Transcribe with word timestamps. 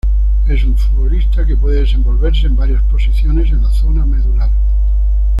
Es 0.47 0.63
un 0.63 0.75
futbolista 0.75 1.45
que 1.45 1.55
puede 1.55 1.81
desenvolverse 1.81 2.47
en 2.47 2.55
varias 2.55 2.81
posiciones 2.81 3.51
en 3.51 3.61
la 3.61 3.69
zona 3.69 4.03
medular. 4.03 4.49